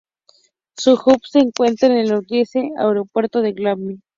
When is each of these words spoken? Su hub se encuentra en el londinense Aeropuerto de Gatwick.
Su 0.75 0.93
hub 0.93 1.21
se 1.29 1.37
encuentra 1.37 1.89
en 1.89 1.97
el 1.99 2.09
londinense 2.09 2.71
Aeropuerto 2.79 3.39
de 3.41 3.53
Gatwick. 3.53 4.01